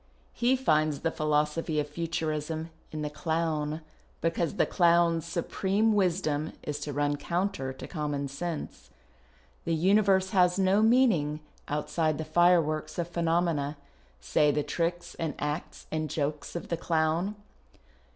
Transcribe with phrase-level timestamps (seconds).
[0.41, 3.81] lie finds the philosophy of Futurism in the clown,
[4.19, 8.89] because the clown's supreme wisdom is to run coimtcr to common sense."
[9.65, 13.77] The universe has no meaning outside the fireworks of phenomena—
[14.19, 17.35] say the tricks and acts and jokes of the clown.